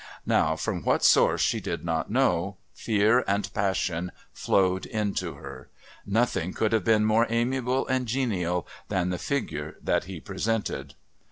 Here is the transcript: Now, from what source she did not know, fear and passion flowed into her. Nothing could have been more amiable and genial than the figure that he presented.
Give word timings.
Now, 0.25 0.55
from 0.55 0.81
what 0.81 1.03
source 1.05 1.41
she 1.41 1.59
did 1.59 1.85
not 1.85 2.09
know, 2.09 2.57
fear 2.73 3.23
and 3.27 3.53
passion 3.53 4.11
flowed 4.33 4.87
into 4.87 5.35
her. 5.35 5.69
Nothing 6.07 6.53
could 6.53 6.71
have 6.73 6.83
been 6.83 7.05
more 7.05 7.27
amiable 7.29 7.85
and 7.85 8.07
genial 8.07 8.67
than 8.87 9.11
the 9.11 9.19
figure 9.19 9.75
that 9.83 10.05
he 10.05 10.19
presented. 10.19 10.95